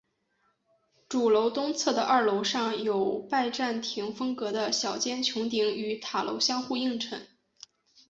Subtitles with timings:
[1.07, 7.27] 主楼东侧的二楼上有拜占廷风格的小尖穹顶与塔楼相互映衬。